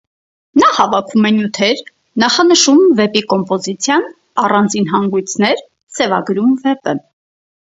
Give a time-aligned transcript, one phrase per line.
[0.61, 1.83] Նա հավաքում է նյութեր,
[2.23, 4.09] նախանշում վեպի կոմպոզիցիան,
[4.47, 5.63] առանձին հանգույցներ,
[6.01, 6.97] սևագրում վեպը։